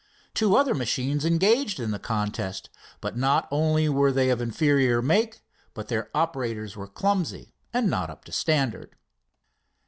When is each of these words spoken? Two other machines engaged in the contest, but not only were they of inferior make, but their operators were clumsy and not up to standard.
Two 0.33 0.55
other 0.55 0.73
machines 0.73 1.25
engaged 1.25 1.79
in 1.79 1.91
the 1.91 1.99
contest, 1.99 2.71
but 3.01 3.15
not 3.15 3.47
only 3.51 3.87
were 3.87 4.11
they 4.11 4.31
of 4.31 4.41
inferior 4.41 4.99
make, 4.99 5.43
but 5.75 5.89
their 5.89 6.09
operators 6.17 6.75
were 6.75 6.87
clumsy 6.87 7.53
and 7.71 7.87
not 7.87 8.09
up 8.09 8.25
to 8.25 8.31
standard. 8.31 8.95